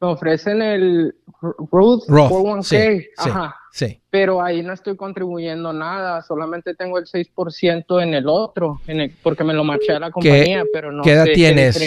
[0.00, 3.54] me ofrecen el Roth, 401k, ajá.
[3.70, 4.00] Sí.
[4.10, 9.12] Pero ahí no estoy contribuyendo nada, solamente tengo el 6% en el otro, en el,
[9.22, 11.78] porque me lo marché a la compañía, pero no ¿Qué edad tienes,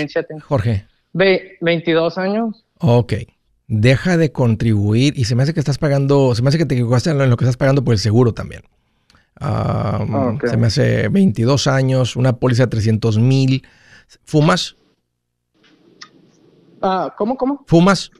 [0.47, 0.85] Jorge?
[1.11, 2.63] 22 años.
[2.79, 3.13] Ok.
[3.67, 6.75] Deja de contribuir y se me hace que estás pagando, se me hace que te
[6.75, 8.63] equivocaste en lo que estás pagando por el seguro también.
[9.39, 13.65] Ah, se me hace 22 años, una póliza de 300 mil.
[14.23, 14.75] ¿Fumas?
[16.81, 17.63] Ah, ¿Cómo, cómo?
[17.67, 18.11] ¿Fumas?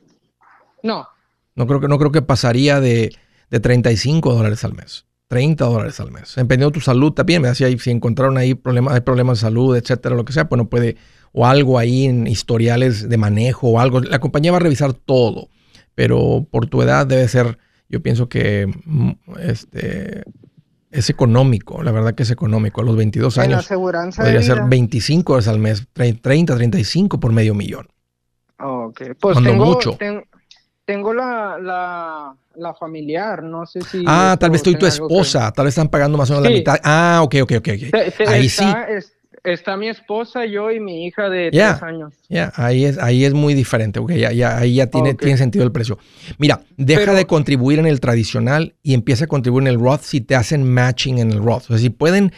[0.82, 1.06] No.
[1.54, 3.12] No creo que, no creo que pasaría de,
[3.50, 5.06] de 35 dólares al mes.
[5.28, 6.34] 30 dólares al mes.
[6.36, 9.76] Dependiendo de tu salud también, me decía, si encontraron ahí problemas, hay problemas de salud,
[9.76, 10.96] etcétera, lo que sea, pues no puede,
[11.32, 14.00] o algo ahí en historiales de manejo o algo.
[14.00, 15.48] La compañía va a revisar todo,
[15.94, 19.10] pero por tu edad debe ser, yo pienso que mm,
[19.40, 20.24] este,
[20.90, 22.80] es económico, la verdad que es económico.
[22.80, 27.88] A los 22 años podría ser 25 horas al mes, 30, 35 por medio millón.
[28.60, 29.96] Ok, pues tengo, mucho.
[30.84, 34.02] tengo la, la, familiar, no sé si...
[34.04, 36.56] Ah, tal vez tú y tu esposa, tal vez están pagando más o menos la
[36.56, 36.76] mitad.
[36.82, 37.68] Ah, ok, ok, ok.
[38.26, 38.64] Ahí sí
[39.44, 42.14] está mi esposa, yo y mi hija de tres años.
[42.28, 45.64] Ya, ahí, es, ahí es muy diferente, okay, ya, ya, ahí ya tiene, tiene sentido
[45.64, 45.98] el precio.
[46.38, 50.20] Mira, deja de contribuir en el tradicional y empieza a contribuir en el Roth si
[50.20, 51.64] te hacen matching en el Roth.
[51.64, 52.32] O sea, si pueden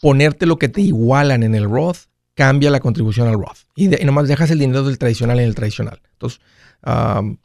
[0.00, 3.58] ponerte lo que te igualan en el Roth, cambia la contribución al Roth.
[3.74, 6.00] Y, nomás dejas el dinero del tradicional en el tradicional.
[6.12, 6.40] Entonces,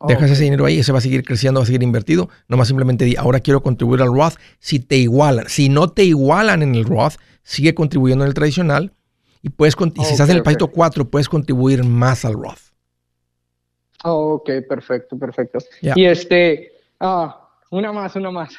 [0.08, 2.30] dejas ese dinero ahí, y ese va a seguir creciendo, va a seguir invertido.
[2.48, 5.48] Nomás simplemente di, ahora quiero contribuir al Roth si te igualan.
[5.48, 7.16] Si no te igualan en el Roth,
[7.50, 8.94] sigue contribuyendo en el tradicional
[9.42, 12.74] y puedes y si estás en el pasito 4 puedes contribuir más al Roth.
[14.04, 15.58] Oh, ok, perfecto, perfecto.
[15.82, 18.54] Y este, ah, una más, una más.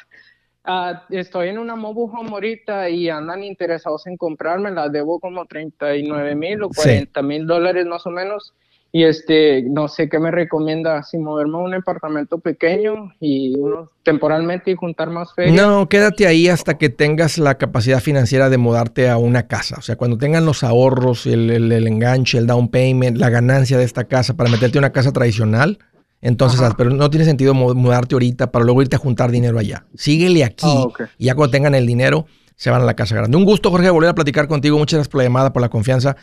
[0.65, 5.45] Ah, estoy en una mobile home ahorita y andan interesados en comprarme, la debo como
[5.45, 8.53] 39 mil o 40 mil dólares más o menos.
[8.93, 13.89] Y este, no sé qué me recomienda, si moverme a un apartamento pequeño y uno
[14.03, 15.49] temporalmente y juntar más fe.
[15.51, 19.77] No, quédate ahí hasta que tengas la capacidad financiera de mudarte a una casa.
[19.79, 23.85] O sea, cuando tengan los ahorros, el, el, enganche, el down payment, la ganancia de
[23.85, 25.79] esta casa para meterte a una casa tradicional,
[26.19, 29.85] entonces, pero no tiene sentido mudarte ahorita para luego irte a juntar dinero allá.
[29.95, 32.25] Síguele aquí ah, y ya cuando tengan el dinero
[32.55, 33.37] se van a la casa grande.
[33.37, 34.77] Un gusto, Jorge, volver a platicar contigo.
[34.77, 36.15] Muchas gracias por la llamada, por la confianza.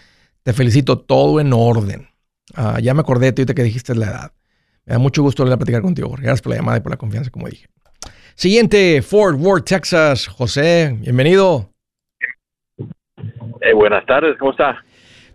[0.44, 2.08] Te felicito, todo en orden.
[2.54, 4.32] Ah, ya me acordé de ti que dijiste la edad.
[4.86, 6.24] Me da mucho gusto volver a platicar contigo, Jorge.
[6.24, 7.66] Gracias por la llamada y por la confianza, como dije.
[8.34, 10.26] Siguiente, Fort Worth, Texas.
[10.28, 11.70] José, bienvenido.
[13.60, 14.84] Eh, buenas tardes, ¿cómo está?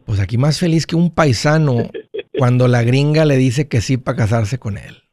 [0.06, 1.90] Pues aquí más feliz que un paisano
[2.38, 5.04] cuando la gringa le dice que sí para casarse con él.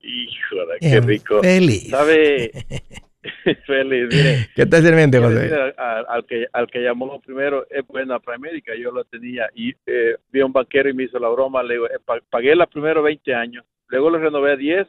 [0.00, 1.40] Híjole, qué rico.
[1.40, 1.90] Feliz.
[1.90, 2.52] ¿Sabe?
[3.66, 4.48] Feliz, mire.
[4.54, 5.74] ¿Qué te sirve, José?
[5.76, 9.48] Al, que, al que llamó primero, es buena para América, yo lo tenía.
[9.54, 11.98] Y eh, vi a un banquero y me hizo la broma, le digo, eh,
[12.30, 14.86] pagué la primero 20 años, luego lo renové a 10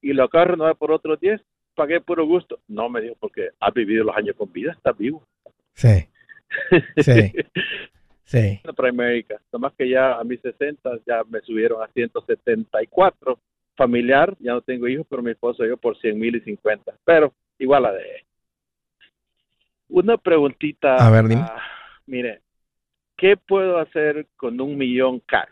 [0.00, 1.40] y lo acabo de renovar por otros 10,
[1.74, 2.60] pagué puro gusto.
[2.68, 5.26] No, me dijo, porque has vivido los años con vida, estás vivo.
[5.74, 6.08] Sí.
[6.96, 7.32] Sí.
[8.24, 8.60] sí.
[8.74, 13.38] Para América, nomás que ya a mis 60 ya me subieron a 174
[13.78, 16.94] familiar, ya no tengo hijos, pero mi esposo yo por 100 mil y 50.
[17.04, 18.24] Pero igual a de...
[19.88, 20.96] Una preguntita.
[20.96, 21.42] A ver, dime.
[21.42, 21.62] Ah,
[22.06, 22.42] mire,
[23.16, 25.48] ¿qué puedo hacer con un millón cash?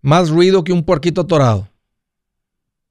[0.00, 1.68] Más ruido que un puerquito atorado.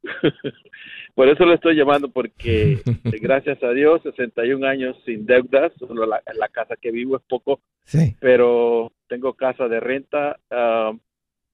[1.15, 2.81] Por eso le estoy llamando, porque
[3.21, 7.61] gracias a Dios, 61 años sin deudas, solo la, la casa que vivo es poco,
[7.83, 8.15] sí.
[8.19, 10.91] pero tengo casa de renta, ah,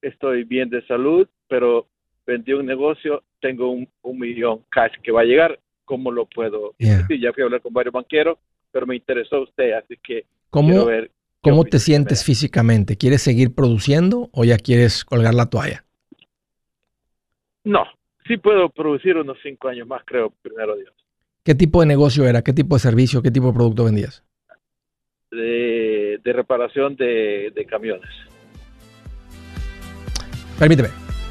[0.02, 1.88] estoy bien de salud, pero
[2.30, 3.88] vendí un negocio, tengo un,
[4.20, 6.74] millón cash que va a llegar, ¿cómo lo puedo?
[6.78, 8.38] ya fui a hablar con varios banqueros,
[8.72, 11.12] pero me interesó usted, así que ¿Cómo, ver
[11.42, 12.98] ¿cómo te sientes físicamente?
[12.98, 15.86] ¿Quieres seguir produciendo o ya quieres colgar la toalla?
[17.64, 17.86] No,
[18.28, 20.94] sí puedo producir unos cinco años más, creo, primero Dios.
[21.44, 22.44] ¿Qué tipo de negocio era?
[22.44, 23.24] ¿Qué tipo de servicio?
[23.24, 24.24] ¿Qué tipo de producto vendías?
[25.32, 28.10] De, reparación de, de camiones.
[30.60, 31.09] Permíteme.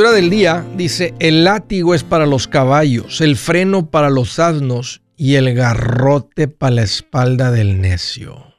[0.00, 5.02] Escritura del día dice, el látigo es para los caballos, el freno para los asnos
[5.14, 8.54] y el garrote para la espalda del necio.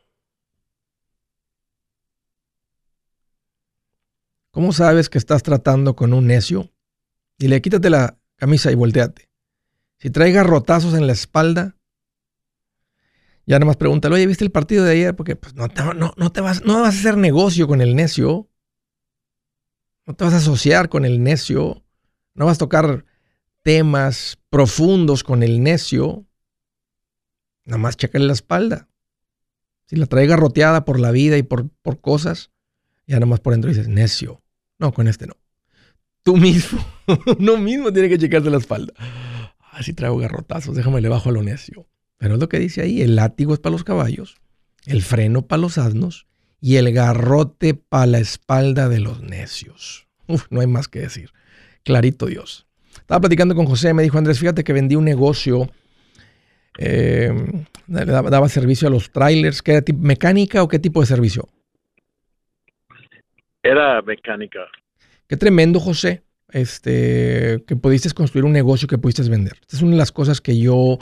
[4.51, 6.69] ¿Cómo sabes que estás tratando con un necio?
[7.39, 9.27] Dile, quítate la camisa y volteate.
[9.97, 11.75] Si trae garrotazos en la espalda,
[13.47, 15.15] ya nada más pregúntale, oye, ¿viste el partido de ayer?
[15.15, 18.50] Porque pues, no, no, no, te vas, no vas a hacer negocio con el necio.
[20.05, 21.83] No te vas a asociar con el necio.
[22.33, 23.05] No vas a tocar
[23.61, 26.25] temas profundos con el necio.
[27.65, 28.87] Nada más chécale la espalda.
[29.85, 32.49] Si la trae garroteada por la vida y por, por cosas,
[33.05, 34.41] ya nada más por dentro dices, necio.
[34.79, 35.35] No, con este no.
[36.23, 36.83] Tú mismo,
[37.39, 38.93] uno mismo tiene que checarse la espalda.
[39.71, 41.87] Así traigo garrotazos, déjame le bajo a lo necio.
[42.17, 44.37] Pero es lo que dice ahí, el látigo es para los caballos,
[44.85, 46.27] el freno para los asnos
[46.61, 50.07] y el garrote para la espalda de los necios.
[50.27, 51.31] Uf, no hay más que decir.
[51.83, 52.67] Clarito Dios.
[52.95, 55.69] Estaba platicando con José, me dijo Andrés, fíjate que vendí un negocio,
[56.77, 57.33] eh,
[57.87, 61.49] daba, servicio a los trailers, ¿qué era mecánica o qué tipo de servicio?
[63.63, 64.59] Era mecánica.
[65.27, 69.53] Qué tremendo, José, este, que pudiste construir un negocio que pudiste vender.
[69.61, 70.99] Esta es una de las cosas que yo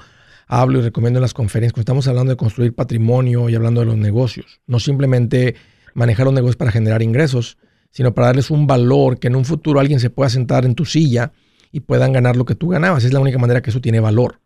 [0.49, 3.85] hablo y recomiendo en las conferencias cuando estamos hablando de construir patrimonio y hablando de
[3.85, 4.59] los negocios.
[4.65, 5.55] No simplemente
[5.93, 7.57] manejar los negocios para generar ingresos,
[7.91, 10.85] sino para darles un valor que en un futuro alguien se pueda sentar en tu
[10.85, 11.31] silla
[11.71, 13.05] y puedan ganar lo que tú ganabas.
[13.05, 14.39] Es la única manera que eso tiene valor.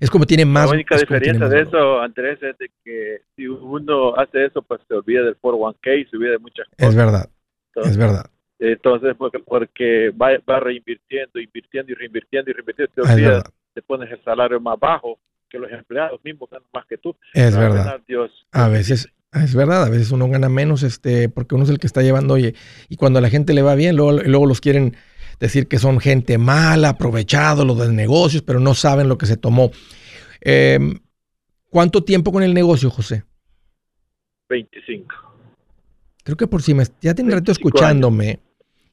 [0.00, 0.66] Es como tiene más.
[0.66, 4.94] La única diferencia de eso, Andrés, es de que si uno hace eso, pues se
[4.94, 6.88] olvida del 401k, se olvida de muchas cosas.
[6.88, 7.30] Es verdad.
[7.76, 8.26] es verdad.
[8.58, 13.44] Entonces, porque, porque va, va, reinvirtiendo, invirtiendo y reinvirtiendo y reinvirtiendo, te, olvidas,
[13.74, 15.18] te pones el salario más bajo
[15.50, 17.16] que los empleados mismos ganan más que tú.
[17.32, 18.00] Es verdad.
[18.52, 21.86] a veces, es verdad, a veces uno gana menos este, porque uno es el que
[21.86, 22.54] está llevando, oye,
[22.88, 24.96] y cuando a la gente le va bien, luego, luego los quieren
[25.40, 29.36] decir que son gente mala, aprovechado los del negocios, pero no saben lo que se
[29.36, 29.70] tomó.
[30.40, 31.00] Em,
[31.70, 33.24] ¿Cuánto tiempo con el negocio, José?
[34.48, 35.14] 25.
[36.22, 38.40] Creo que por si me, ya tienes rato escuchándome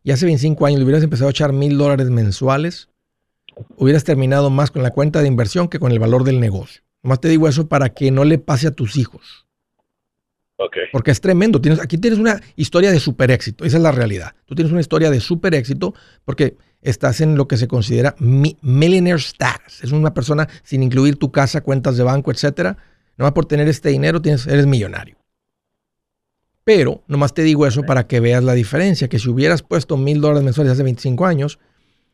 [0.04, 2.90] y hace 25 años le hubieras empezado a echar mil dólares mensuales,
[3.78, 6.82] hubieras terminado más con la cuenta de inversión que con el valor del negocio.
[7.04, 9.48] Más te digo eso para que no le pase a tus hijos.
[10.92, 11.60] Porque es tremendo.
[11.60, 13.66] Tienes, aquí tienes una historia de super éxito.
[13.66, 14.36] Esa es la realidad.
[14.46, 19.18] Tú tienes una historia de super éxito porque estás en lo que se considera millionaire
[19.18, 19.84] status.
[19.84, 22.78] Es una persona sin incluir tu casa, cuentas de banco, etcétera.
[23.18, 25.18] Nomás por tener este dinero tienes, eres millonario.
[26.64, 29.08] Pero nomás te digo eso para que veas la diferencia.
[29.08, 31.60] Que si hubieras puesto mil dólares mensuales hace 25 años,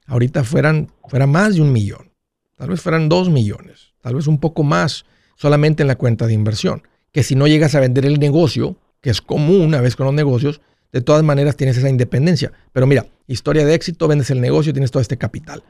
[0.08, 2.12] ahorita fueran, fuera más de un millón.
[2.56, 3.94] Tal vez fueran dos millones.
[4.02, 5.06] Tal vez un poco más
[5.36, 6.82] solamente en la cuenta de inversión
[7.12, 10.16] que si no llegas a vender el negocio, que es común a veces con los
[10.16, 12.52] negocios, de todas maneras tienes esa independencia.
[12.74, 15.64] Pero mira, historia de éxito, vendes el negocio, tienes todo este capital.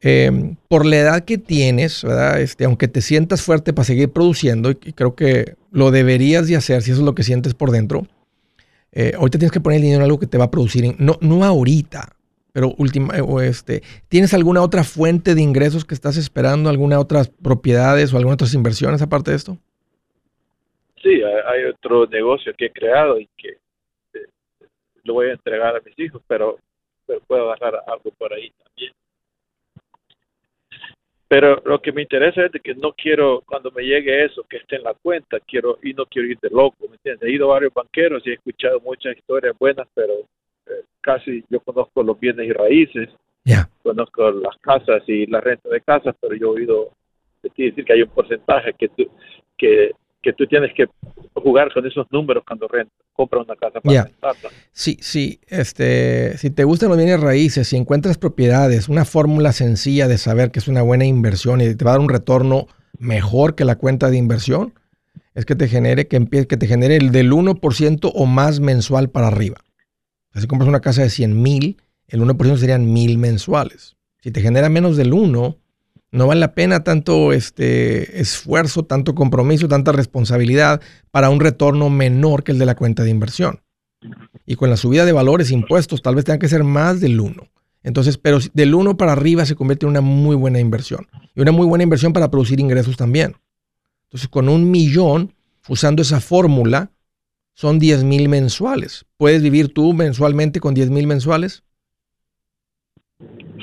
[0.00, 2.40] Em, por la edad que tienes, ¿verdad?
[2.40, 6.82] Este, aunque te sientas fuerte para seguir produciendo, y creo que lo deberías de hacer
[6.82, 8.06] si eso es lo que sientes por dentro,
[8.92, 11.18] eh, ahorita tienes que poner el dinero en algo que te va a producir, no,
[11.20, 12.16] no ahorita,
[12.52, 18.12] pero última, este, ¿tienes alguna otra fuente de ingresos que estás esperando, alguna otras propiedades
[18.12, 19.58] o alguna otras inversiones aparte de esto?
[21.08, 23.56] sí, hay otro negocio que he creado y que
[24.14, 24.26] eh,
[25.04, 26.58] lo voy a entregar a mis hijos, pero,
[27.26, 28.92] puedo agarrar algo por ahí también.
[31.26, 34.76] Pero lo que me interesa es que no quiero, cuando me llegue eso, que esté
[34.76, 37.28] en la cuenta, quiero y no quiero ir de loco, ¿me entiendes?
[37.28, 40.26] He ido a varios banqueros y he escuchado muchas historias buenas, pero eh,
[41.08, 43.08] casi yo conozco los bienes y raíces,
[43.82, 46.90] conozco las casas y la renta de casas, pero yo he oído
[47.42, 48.90] decir que hay un porcentaje que,
[49.56, 49.92] que
[50.22, 50.86] que tú tienes que
[51.34, 54.50] jugar con esos números cuando renta, compras una casa para rentarla.
[54.72, 60.08] Sí, sí, este, si te gustan los bienes raíces, si encuentras propiedades, una fórmula sencilla
[60.08, 62.66] de saber que es una buena inversión y te va a dar un retorno
[62.98, 64.74] mejor que la cuenta de inversión,
[65.34, 69.28] es que te genere, que, que te genere el del 1% o más mensual para
[69.28, 69.58] arriba.
[70.40, 73.96] Si compras una casa de 100 mil, el 1% serían mil mensuales.
[74.22, 75.58] Si te genera menos del 1,
[76.10, 80.80] no vale la pena tanto este esfuerzo, tanto compromiso, tanta responsabilidad
[81.10, 83.60] para un retorno menor que el de la cuenta de inversión.
[84.46, 87.48] Y con la subida de valores, impuestos, tal vez tenga que ser más del 1.
[87.82, 91.06] Entonces, pero del 1 para arriba se convierte en una muy buena inversión.
[91.34, 93.36] Y una muy buena inversión para producir ingresos también.
[94.04, 95.34] Entonces, con un millón,
[95.68, 96.90] usando esa fórmula,
[97.58, 99.04] son 10 mil mensuales.
[99.16, 101.64] ¿Puedes vivir tú mensualmente con 10 mil mensuales?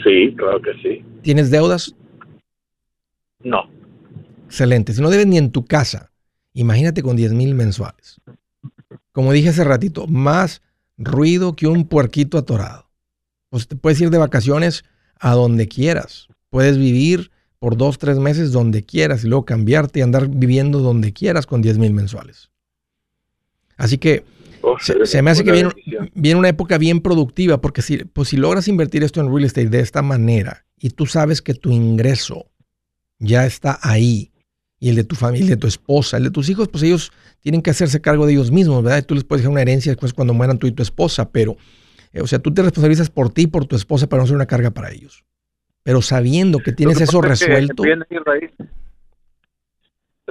[0.04, 1.06] Sí, claro que sí.
[1.22, 1.96] ¿Tienes deudas?
[3.42, 3.70] No.
[4.48, 4.92] Excelente.
[4.92, 6.12] Si no debes ni en tu casa,
[6.52, 8.20] imagínate con 10 mil mensuales.
[9.14, 10.62] Como dije hace ratito, más
[10.98, 12.90] ruido que un puerquito atorado.
[13.50, 14.84] Pues te puedes ir de vacaciones
[15.22, 16.28] a donde quieras.
[16.50, 21.14] Puedes vivir por dos, tres meses donde quieras y luego cambiarte y andar viviendo donde
[21.14, 22.50] quieras con 10 mil mensuales.
[23.78, 24.24] Así que
[24.62, 25.70] oh, se, me hace que viene,
[26.14, 29.70] viene, una época bien productiva porque si, pues si logras invertir esto en real estate
[29.70, 32.50] de esta manera y tú sabes que tu ingreso
[33.20, 34.32] ya está ahí.
[34.78, 37.12] Y el de tu familia, el de tu esposa, el de tus hijos, pues ellos
[37.40, 39.04] tienen que hacerse cargo de ellos mismos, ¿verdad?
[39.06, 41.56] tú les puedes dejar una herencia después cuando mueran tú y tu esposa, pero,
[42.12, 44.36] eh, o sea, tú te responsabilizas por ti y por tu esposa para no ser
[44.36, 45.24] una carga para ellos.
[45.82, 47.84] Pero sabiendo que tienes eso resuelto.
[47.86, 48.68] Y raíces,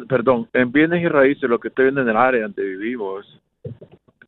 [0.09, 3.41] perdón, en bienes y raíces, lo que estoy viendo en el área donde vivimos,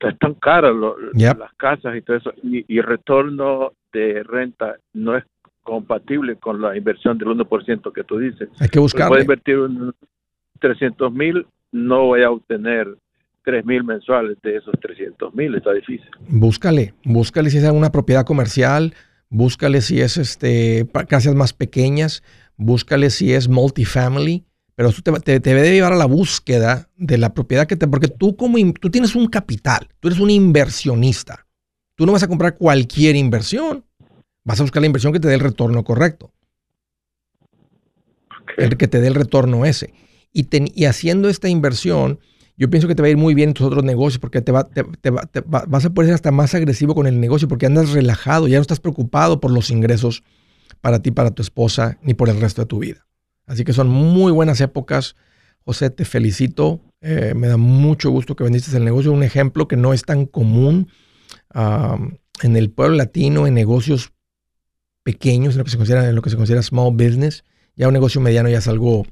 [0.00, 0.74] están caras
[1.14, 5.24] las casas y todo eso, y, y el retorno de renta no es
[5.66, 8.48] compatible con la inversión del 1% que tú dices.
[8.60, 9.08] Hay que buscar.
[9.08, 9.58] Voy a invertir
[10.60, 12.96] 300 mil, no voy a obtener
[13.44, 16.08] 3 mil mensuales de esos 300 mil, está difícil.
[16.28, 18.94] Búscale, búscale si es una propiedad comercial,
[19.28, 22.22] búscale si es este casas más pequeñas,
[22.56, 24.44] búscale si es multifamily,
[24.76, 28.08] pero tú te, te, debe llevar a la búsqueda de la propiedad que te, porque
[28.08, 31.46] tú como tú tienes un capital, tú eres un inversionista.
[31.96, 33.84] Tú no vas a comprar cualquier inversión.
[34.44, 36.30] Vas a buscar la inversión que te dé el retorno correcto.
[38.58, 39.94] El que te dé el retorno ese.
[40.30, 40.46] Y,
[40.78, 42.20] y haciendo esta inversión,
[42.58, 44.50] Yo pienso que te va a ir muy bien en tus otros negocios porque te,
[44.50, 44.82] va, te,
[45.46, 48.62] vas a poder ser hasta más agresivo con el negocio porque andas relajado, ya no
[48.62, 50.22] estás preocupado por los ingresos
[50.80, 53.05] para ti, para tu esposa, ni por el resto de tu vida.
[53.46, 55.16] Así que son muy buenas épocas.
[55.64, 56.80] José, te felicito.
[57.00, 59.12] Eh, me da mucho gusto que vendiste el negocio.
[59.12, 60.88] Un ejemplo que no es tan común
[62.42, 64.12] en el pueblo latino, en negocios
[65.02, 67.44] pequeños, en lo que se considera, lo small business.
[67.76, 69.06] Ya un negocio mediano ya es algo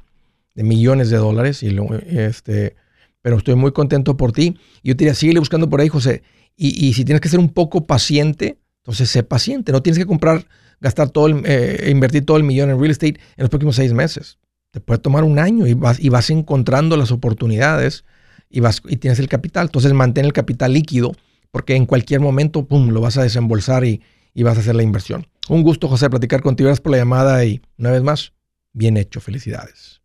[0.55, 1.63] de millones de dólares.
[1.63, 1.77] Y
[2.09, 2.77] este,
[3.23, 4.57] pero estoy muy contento por ti.
[4.83, 6.23] Y yo te diría, sigue buscando por ahí, José.
[6.57, 9.73] Y, si tienes que ser un poco paciente, entonces sé paciente.
[9.73, 10.47] No tienes que comprar,
[10.81, 13.93] gastar todo, el, eh, invertir todo el millón en real estate en los próximos seis
[13.93, 14.39] meses.
[14.71, 18.05] Te puede tomar un año y vas, y vas encontrando las oportunidades
[18.51, 19.67] y, vas, y tienes el capital.
[19.67, 21.13] Entonces mantén el capital líquido
[21.51, 24.03] porque en cualquier momento, pum, lo vas a desembolsar y,
[24.35, 25.27] y vas a hacer la inversión.
[25.49, 26.67] Un gusto, José, platicar contigo.
[26.69, 28.33] Gracias por la llamada y una vez más,
[28.73, 29.21] bien hecho.
[29.21, 30.03] Felicidades.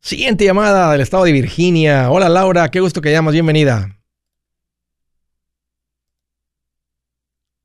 [0.00, 2.10] Siguiente llamada del estado de Virginia.
[2.10, 4.00] Hola Laura, qué gusto que llamas, bienvenida.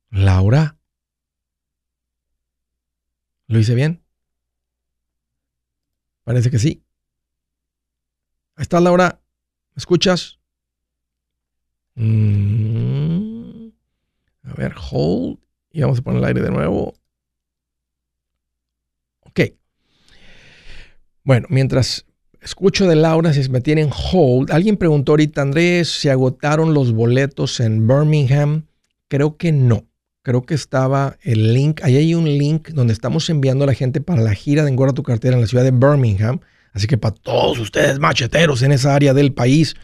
[0.09, 0.77] Laura.
[3.47, 4.03] ¿Lo hice bien?
[6.23, 6.83] Parece que sí.
[8.55, 9.21] Ahí está Laura.
[9.75, 10.39] ¿Me escuchas?
[11.95, 13.69] Mm.
[14.43, 15.39] A ver, hold.
[15.71, 16.93] Y vamos a poner el aire de nuevo.
[19.21, 19.41] Ok.
[21.23, 22.05] Bueno, mientras
[22.45, 24.51] Escucho de Laura si me tienen hold.
[24.51, 28.67] Alguien preguntó ahorita, Andrés, ¿se agotaron los boletos en Birmingham?
[29.07, 29.87] Creo que no.
[30.25, 31.81] Creo que estaba el link.
[31.83, 34.91] Ahí hay un link donde estamos enviando a la gente para la gira de Engorda
[34.91, 36.39] tu cartera en la ciudad de Birmingham.
[36.73, 39.75] Así que para todos ustedes macheteros en esa área del país,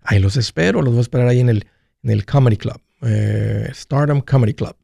[0.00, 0.80] ahí los espero.
[0.80, 4.74] Los voy a esperar ahí en el, Comedy Club, eh, Stardom Comedy Club.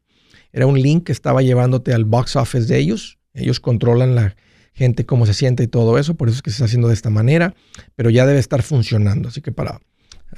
[0.53, 3.17] Era un link que estaba llevándote al box office de ellos.
[3.33, 4.35] Ellos controlan la
[4.73, 6.93] gente cómo se siente y todo eso, por eso es que se está haciendo de
[6.93, 7.55] esta manera,
[7.95, 9.29] pero ya debe estar funcionando.
[9.29, 9.81] Así que para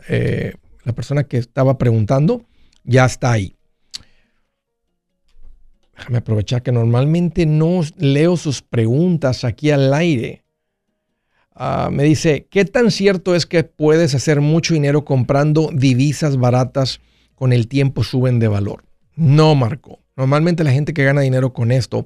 [0.08, 0.54] eh,
[0.86, 2.46] la persona que estaba preguntando,
[2.86, 3.59] ya está ahí.
[6.00, 10.44] Déjame aprovechar que normalmente no leo sus preguntas aquí al aire.
[11.54, 17.02] Ah, me dice, ¿qué tan cierto es que puedes hacer mucho dinero comprando divisas baratas
[17.36, 18.86] con el tiempo suben de valor?
[19.18, 20.00] No, Marco.
[20.16, 22.06] Normalmente la gente que gana dinero con esto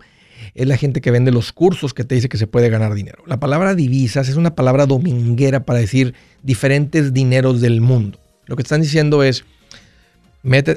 [0.56, 3.24] es la gente que vende los cursos que te dice que se puede ganar dinero.
[3.28, 8.20] La palabra divisas es una palabra dominguera para decir diferentes dineros del mundo.
[8.48, 9.46] Lo que están diciendo es,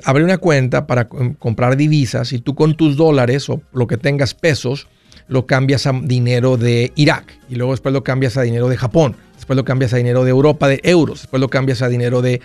[0.04, 4.34] abre una cuenta para comprar divisas y tú con tus dólares o lo que tengas
[4.34, 4.86] pesos,
[5.28, 9.16] lo cambias a dinero de Irak y luego después lo cambias a dinero de Japón,
[9.34, 12.40] después lo cambias a dinero de Europa, de euros, después lo cambias a dinero de,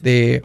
[0.00, 0.42] de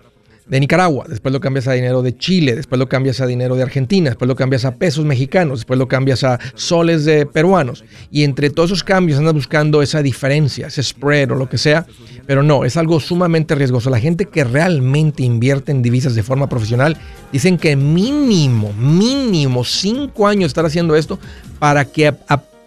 [0.49, 3.63] de Nicaragua, después lo cambias a dinero de Chile, después lo cambias a dinero de
[3.63, 7.83] Argentina, después lo cambias a pesos mexicanos, después lo cambias a soles de peruanos.
[8.11, 11.85] Y entre todos esos cambios andas buscando esa diferencia, ese spread o lo que sea,
[12.25, 13.89] pero no, es algo sumamente riesgoso.
[13.89, 16.97] La gente que realmente invierte en divisas de forma profesional
[17.31, 21.19] dicen que mínimo, mínimo cinco años estar haciendo esto
[21.59, 22.13] para que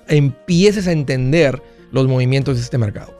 [0.09, 1.63] empieces a entender
[1.93, 3.20] los movimientos de este mercado.